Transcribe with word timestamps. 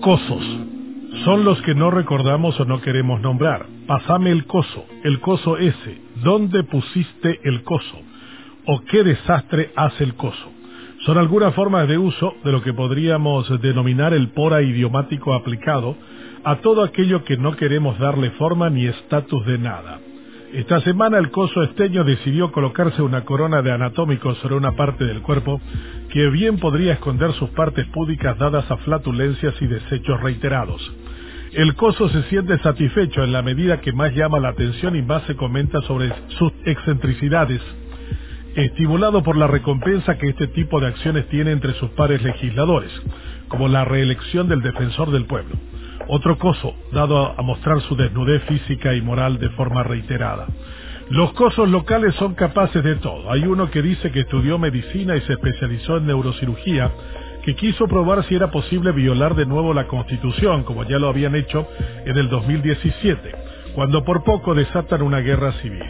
Cosos. 0.00 0.42
Son 1.24 1.44
los 1.44 1.60
que 1.60 1.74
no 1.74 1.90
recordamos 1.90 2.58
o 2.58 2.64
no 2.64 2.80
queremos 2.80 3.20
nombrar. 3.20 3.66
Pasame 3.86 4.30
el 4.30 4.46
coso, 4.46 4.86
el 5.04 5.20
coso 5.20 5.58
ese. 5.58 6.00
¿Dónde 6.22 6.64
pusiste 6.64 7.40
el 7.44 7.62
coso? 7.64 8.00
¿O 8.66 8.80
qué 8.84 9.04
desastre 9.04 9.72
hace 9.76 10.04
el 10.04 10.14
coso? 10.14 10.50
Son 11.04 11.18
algunas 11.18 11.54
formas 11.54 11.86
de 11.86 11.98
uso 11.98 12.34
de 12.42 12.52
lo 12.52 12.62
que 12.62 12.72
podríamos 12.72 13.60
denominar 13.60 14.14
el 14.14 14.28
pora 14.30 14.62
idiomático 14.62 15.34
aplicado 15.34 15.96
a 16.44 16.56
todo 16.56 16.82
aquello 16.82 17.24
que 17.24 17.36
no 17.36 17.54
queremos 17.56 17.98
darle 17.98 18.30
forma 18.32 18.70
ni 18.70 18.86
estatus 18.86 19.44
de 19.44 19.58
nada. 19.58 20.00
Esta 20.52 20.80
semana 20.80 21.18
el 21.18 21.30
coso 21.30 21.62
esteño 21.62 22.02
decidió 22.02 22.50
colocarse 22.50 23.02
una 23.02 23.24
corona 23.24 23.62
de 23.62 23.70
anatómicos 23.70 24.36
sobre 24.38 24.56
una 24.56 24.72
parte 24.72 25.04
del 25.04 25.22
cuerpo 25.22 25.60
que 26.08 26.28
bien 26.28 26.58
podría 26.58 26.94
esconder 26.94 27.32
sus 27.34 27.50
partes 27.50 27.86
púdicas 27.86 28.36
dadas 28.36 28.68
a 28.68 28.76
flatulencias 28.78 29.54
y 29.60 29.68
desechos 29.68 30.20
reiterados. 30.20 30.82
El 31.52 31.76
coso 31.76 32.08
se 32.08 32.24
siente 32.24 32.58
satisfecho 32.58 33.22
en 33.22 33.30
la 33.30 33.42
medida 33.42 33.80
que 33.80 33.92
más 33.92 34.12
llama 34.12 34.40
la 34.40 34.48
atención 34.48 34.96
y 34.96 35.02
más 35.02 35.22
se 35.28 35.36
comenta 35.36 35.80
sobre 35.82 36.12
sus 36.38 36.52
excentricidades, 36.64 37.60
estimulado 38.56 39.22
por 39.22 39.36
la 39.36 39.46
recompensa 39.46 40.18
que 40.18 40.30
este 40.30 40.48
tipo 40.48 40.80
de 40.80 40.88
acciones 40.88 41.28
tiene 41.28 41.52
entre 41.52 41.74
sus 41.74 41.90
pares 41.90 42.22
legisladores, 42.22 42.90
como 43.46 43.68
la 43.68 43.84
reelección 43.84 44.48
del 44.48 44.62
defensor 44.62 45.12
del 45.12 45.26
pueblo 45.26 45.69
otro 46.10 46.36
coso, 46.38 46.74
dado 46.92 47.34
a 47.38 47.42
mostrar 47.42 47.80
su 47.82 47.94
desnudez 47.94 48.42
física 48.44 48.94
y 48.94 49.00
moral 49.00 49.38
de 49.38 49.48
forma 49.50 49.84
reiterada. 49.84 50.46
Los 51.08 51.32
cosos 51.34 51.68
locales 51.68 52.14
son 52.16 52.34
capaces 52.34 52.82
de 52.82 52.96
todo. 52.96 53.30
Hay 53.30 53.44
uno 53.44 53.70
que 53.70 53.80
dice 53.80 54.10
que 54.10 54.20
estudió 54.20 54.58
medicina 54.58 55.16
y 55.16 55.20
se 55.22 55.34
especializó 55.34 55.98
en 55.98 56.06
neurocirugía, 56.06 56.90
que 57.44 57.54
quiso 57.54 57.86
probar 57.86 58.24
si 58.24 58.34
era 58.34 58.50
posible 58.50 58.92
violar 58.92 59.34
de 59.36 59.46
nuevo 59.46 59.72
la 59.72 59.86
Constitución, 59.86 60.64
como 60.64 60.84
ya 60.84 60.98
lo 60.98 61.08
habían 61.08 61.36
hecho 61.36 61.66
en 62.04 62.18
el 62.18 62.28
2017, 62.28 63.32
cuando 63.74 64.04
por 64.04 64.24
poco 64.24 64.54
desatan 64.54 65.02
una 65.02 65.20
guerra 65.20 65.52
civil. 65.62 65.84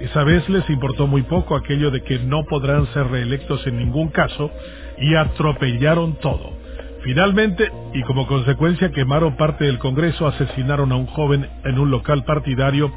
Esa 0.00 0.24
vez 0.24 0.48
les 0.48 0.68
importó 0.70 1.06
muy 1.06 1.22
poco 1.22 1.56
aquello 1.56 1.90
de 1.90 2.02
que 2.02 2.18
no 2.20 2.44
podrán 2.44 2.86
ser 2.92 3.08
reelectos 3.08 3.66
en 3.66 3.78
ningún 3.78 4.08
caso 4.08 4.50
y 4.98 5.14
atropellaron 5.16 6.14
todo. 6.20 6.65
Finalmente, 7.06 7.70
y 7.94 8.02
como 8.02 8.26
consecuencia, 8.26 8.90
quemaron 8.90 9.36
parte 9.36 9.64
del 9.64 9.78
Congreso, 9.78 10.26
asesinaron 10.26 10.90
a 10.90 10.96
un 10.96 11.06
joven 11.06 11.48
en 11.62 11.78
un 11.78 11.88
local 11.88 12.24
partidario 12.24 12.92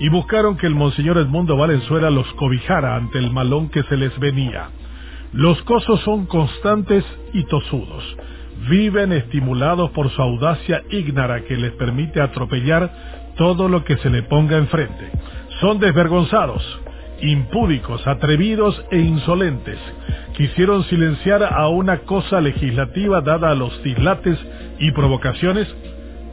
y 0.00 0.08
buscaron 0.08 0.56
que 0.56 0.66
el 0.66 0.74
Monseñor 0.74 1.16
Edmundo 1.16 1.56
Valenzuela 1.56 2.10
los 2.10 2.26
cobijara 2.32 2.96
ante 2.96 3.20
el 3.20 3.30
malón 3.30 3.68
que 3.68 3.84
se 3.84 3.96
les 3.96 4.18
venía. 4.18 4.70
Los 5.32 5.62
cosos 5.62 6.00
son 6.00 6.26
constantes 6.26 7.04
y 7.34 7.44
tosudos. 7.44 8.02
Viven 8.68 9.12
estimulados 9.12 9.92
por 9.92 10.10
su 10.10 10.20
audacia 10.20 10.82
ígnara 10.90 11.44
que 11.44 11.56
les 11.56 11.70
permite 11.74 12.20
atropellar 12.20 12.92
todo 13.36 13.68
lo 13.68 13.84
que 13.84 13.96
se 13.98 14.10
le 14.10 14.24
ponga 14.24 14.58
enfrente. 14.58 15.08
Son 15.60 15.78
desvergonzados, 15.78 16.64
impúdicos, 17.22 18.06
atrevidos 18.06 18.84
e 18.90 18.98
insolentes. 18.98 19.78
Quisieron 20.36 20.84
silenciar 20.84 21.42
a 21.44 21.68
una 21.68 21.98
cosa 22.00 22.40
legislativa 22.40 23.20
dada 23.20 23.50
a 23.50 23.54
los 23.54 23.82
dislates 23.82 24.38
y 24.78 24.90
provocaciones 24.90 25.72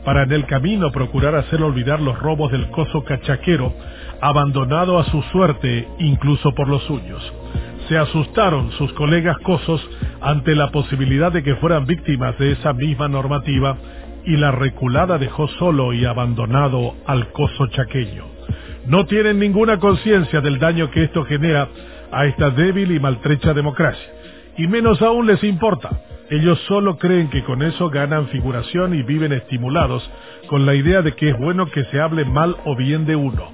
para 0.03 0.23
en 0.23 0.31
el 0.31 0.45
camino 0.45 0.91
procurar 0.91 1.35
hacer 1.35 1.61
olvidar 1.61 2.01
los 2.01 2.17
robos 2.19 2.51
del 2.51 2.69
coso 2.71 3.03
cachaquero, 3.03 3.73
abandonado 4.21 4.97
a 4.97 5.05
su 5.05 5.21
suerte 5.23 5.87
incluso 5.99 6.53
por 6.55 6.67
los 6.67 6.83
suyos. 6.83 7.21
Se 7.87 7.97
asustaron 7.97 8.71
sus 8.73 8.91
colegas 8.93 9.37
cosos 9.39 9.87
ante 10.21 10.55
la 10.55 10.71
posibilidad 10.71 11.31
de 11.31 11.43
que 11.43 11.55
fueran 11.55 11.85
víctimas 11.85 12.37
de 12.39 12.53
esa 12.53 12.73
misma 12.73 13.07
normativa 13.07 13.77
y 14.25 14.37
la 14.37 14.51
reculada 14.51 15.17
dejó 15.17 15.47
solo 15.59 15.93
y 15.93 16.05
abandonado 16.05 16.95
al 17.05 17.31
coso 17.31 17.67
chaqueño 17.67 18.39
no 18.87 19.05
tienen 19.05 19.39
ninguna 19.39 19.79
conciencia 19.79 20.41
del 20.41 20.59
daño 20.59 20.89
que 20.91 21.03
esto 21.03 21.23
genera 21.25 21.67
a 22.11 22.25
esta 22.25 22.49
débil 22.49 22.91
y 22.91 22.99
maltrecha 22.99 23.53
democracia. 23.53 24.13
Y 24.57 24.67
menos 24.67 25.01
aún 25.01 25.27
les 25.27 25.43
importa. 25.43 25.89
Ellos 26.29 26.59
solo 26.67 26.97
creen 26.97 27.29
que 27.29 27.43
con 27.43 27.63
eso 27.63 27.89
ganan 27.89 28.27
figuración 28.27 28.93
y 28.93 29.01
viven 29.01 29.31
estimulados 29.31 30.07
con 30.47 30.65
la 30.65 30.75
idea 30.75 31.01
de 31.01 31.13
que 31.13 31.29
es 31.29 31.39
bueno 31.39 31.65
que 31.67 31.85
se 31.85 31.99
hable 31.99 32.25
mal 32.25 32.55
o 32.65 32.75
bien 32.75 33.05
de 33.05 33.15
uno. 33.15 33.49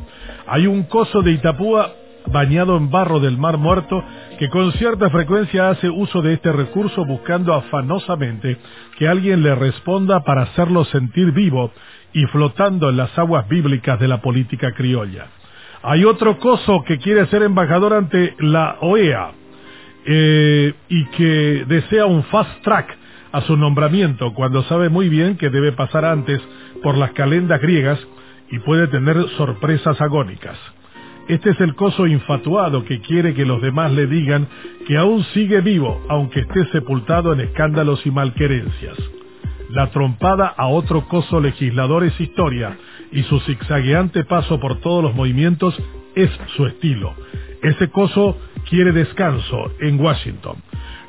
Hay 0.47 0.67
un 0.67 0.83
coso 0.83 1.21
de 1.21 1.31
Itapúa 1.31 1.93
bañado 2.27 2.75
en 2.77 2.89
barro 2.89 3.19
del 3.19 3.37
mar 3.37 3.57
muerto 3.57 4.03
que 4.39 4.49
con 4.49 4.71
cierta 4.73 5.09
frecuencia 5.09 5.69
hace 5.69 5.89
uso 5.89 6.21
de 6.21 6.33
este 6.33 6.51
recurso 6.51 7.05
buscando 7.05 7.53
afanosamente 7.53 8.57
que 8.97 9.07
alguien 9.07 9.43
le 9.43 9.55
responda 9.55 10.21
para 10.21 10.43
hacerlo 10.43 10.85
sentir 10.85 11.31
vivo 11.31 11.71
y 12.15 12.25
flotando 12.27 12.89
en 12.89 12.95
las 12.95 13.15
aguas 13.19 13.47
bíblicas 13.49 13.99
de 13.99 14.07
la 14.07 14.21
política 14.21 14.71
criolla. 14.71 15.27
Hay 15.83 16.05
otro 16.05 16.39
coso 16.39 16.81
que 16.87 16.97
quiere 16.97 17.27
ser 17.27 17.43
embajador 17.43 17.93
ante 17.93 18.33
la 18.39 18.77
OEA 18.79 19.31
eh, 20.05 20.73
y 20.87 21.05
que 21.07 21.65
desea 21.67 22.05
un 22.05 22.23
fast 22.23 22.61
track 22.63 22.97
a 23.33 23.41
su 23.41 23.57
nombramiento 23.57 24.33
cuando 24.33 24.63
sabe 24.63 24.87
muy 24.87 25.09
bien 25.09 25.35
que 25.35 25.49
debe 25.49 25.73
pasar 25.73 26.05
antes 26.05 26.41
por 26.81 26.97
las 26.97 27.11
calendas 27.11 27.59
griegas 27.59 27.99
y 28.49 28.59
puede 28.59 28.87
tener 28.87 29.17
sorpresas 29.35 29.99
agónicas. 29.99 30.57
Este 31.27 31.49
es 31.49 31.59
el 31.59 31.75
coso 31.75 32.07
infatuado 32.07 32.85
que 32.85 33.01
quiere 33.01 33.33
que 33.33 33.45
los 33.45 33.61
demás 33.61 33.91
le 33.91 34.07
digan 34.07 34.47
que 34.87 34.95
aún 34.95 35.25
sigue 35.33 35.59
vivo, 35.59 36.01
aunque 36.07 36.39
esté 36.39 36.65
sepultado 36.71 37.33
en 37.33 37.41
escándalos 37.41 38.05
y 38.05 38.11
malquerencias. 38.11 38.95
La 39.69 39.89
trompada 39.89 40.53
a 40.55 40.67
otro 40.67 41.07
coso 41.07 41.39
legislador 41.39 42.03
es 42.03 42.19
historia 42.19 42.77
y 43.11 43.23
su 43.23 43.39
zigzagueante 43.41 44.23
paso 44.23 44.59
por 44.59 44.79
todos 44.79 45.03
los 45.03 45.15
movimientos 45.15 45.75
es 46.15 46.29
su 46.55 46.65
estilo. 46.67 47.13
Ese 47.61 47.89
coso 47.89 48.37
quiere 48.69 48.91
descanso 48.91 49.71
en 49.79 49.99
Washington. 49.99 50.57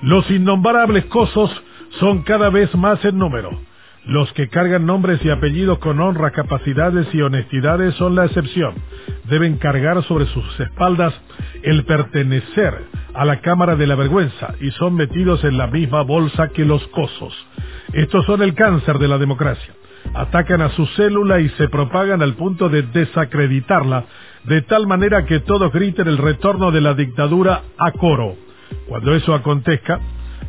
Los 0.03 0.31
innombrables 0.31 1.05
cosos 1.07 1.51
son 2.01 2.23
cada 2.23 2.51
vez 2.51 2.75
más 2.75 3.05
en 3.05 3.19
número. 3.19 3.51
Los 4.07 4.33
que 4.35 4.49
cargan 4.49 4.87
nombres 4.87 5.23
y 5.25 5.31
apellidos 5.31 5.79
con 5.79 6.01
honra, 6.01 6.31
capacidades 6.31 7.13
y 7.13 7.23
honestidades 7.23 7.95
son 7.97 8.15
la 8.15 8.27
excepción. 8.27 8.75
Deben 9.25 9.59
cargar 9.59 10.03
sobre 10.05 10.27
sus 10.27 10.61
espaldas 10.61 11.13
el 11.63 11.85
pertenecer 11.85 12.85
a 13.15 13.25
la 13.25 13.41
Cámara 13.41 13.75
de 13.75 13.87
la 13.87 13.97
Vergüenza 13.97 14.55
y 14.61 14.71
son 14.73 14.95
metidos 14.95 15.43
en 15.43 15.59
la 15.59 15.67
misma 15.67 16.03
bolsa 16.03 16.49
que 16.49 16.65
los 16.65 16.87
cosos. 16.89 17.35
Estos 17.97 18.27
son 18.27 18.43
el 18.43 18.53
cáncer 18.53 18.99
de 18.99 19.09
la 19.09 19.17
democracia. 19.17 19.73
Atacan 20.13 20.61
a 20.61 20.69
su 20.69 20.85
célula 20.89 21.41
y 21.41 21.49
se 21.51 21.71
propagan 21.71 22.21
al 22.21 22.35
punto 22.35 22.69
de 22.69 22.83
desacreditarla, 22.83 24.05
de 24.45 24.61
tal 24.61 24.87
manera 24.87 25.25
que 25.25 25.41
todos 25.41 25.73
griten 25.73 26.07
el 26.07 26.19
retorno 26.19 26.71
de 26.73 26.83
la 26.83 26.93
dictadura 26.93 27.63
a 27.79 27.93
coro. 27.93 28.37
Cuando 28.87 29.15
eso 29.15 29.33
acontezca, 29.33 29.99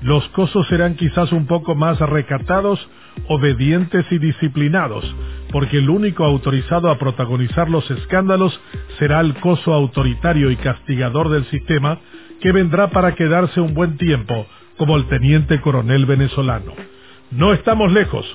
los 0.01 0.27
cosos 0.29 0.67
serán 0.67 0.95
quizás 0.95 1.31
un 1.31 1.47
poco 1.47 1.73
más 1.73 1.97
recatados, 2.01 2.85
obedientes 3.29 4.05
y 4.11 4.17
disciplinados, 4.17 5.05
porque 5.49 5.77
el 5.77 5.89
único 5.89 6.25
autorizado 6.25 6.91
a 6.91 6.97
protagonizar 6.97 7.69
los 7.69 7.89
escándalos 7.89 8.59
será 8.99 9.21
el 9.21 9.35
coso 9.35 9.73
autoritario 9.73 10.51
y 10.51 10.57
castigador 10.57 11.29
del 11.29 11.45
sistema, 11.45 11.99
que 12.41 12.51
vendrá 12.51 12.89
para 12.89 13.15
quedarse 13.15 13.61
un 13.61 13.73
buen 13.73 13.95
tiempo, 13.95 14.45
como 14.75 14.97
el 14.97 15.07
teniente 15.07 15.61
coronel 15.61 16.05
venezolano. 16.05 16.96
No 17.31 17.53
estamos 17.53 17.91
lejos. 17.91 18.25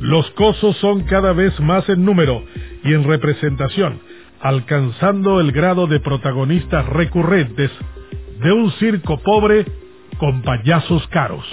Los 0.00 0.30
cosos 0.30 0.76
son 0.78 1.04
cada 1.04 1.32
vez 1.32 1.58
más 1.60 1.88
en 1.88 2.04
número 2.04 2.42
y 2.82 2.94
en 2.94 3.04
representación, 3.04 4.00
alcanzando 4.40 5.40
el 5.40 5.52
grado 5.52 5.86
de 5.86 6.00
protagonistas 6.00 6.86
recurrentes 6.86 7.70
de 8.42 8.52
un 8.52 8.72
circo 8.72 9.18
pobre 9.18 9.66
con 10.18 10.40
payasos 10.42 11.06
caros. 11.08 11.44